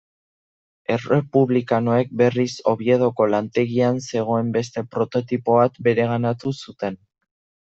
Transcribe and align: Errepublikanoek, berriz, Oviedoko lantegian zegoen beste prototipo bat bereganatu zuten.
Errepublikanoek, 0.93 2.09
berriz, 2.21 2.53
Oviedoko 2.71 3.27
lantegian 3.35 4.01
zegoen 4.07 4.51
beste 4.57 4.85
prototipo 4.97 5.61
bat 5.61 5.79
bereganatu 5.91 6.57
zuten. 6.61 6.99